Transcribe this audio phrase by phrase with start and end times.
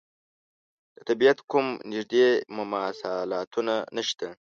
[0.95, 4.27] د طبعیت کوم نږدې مماثلاتونه نشته.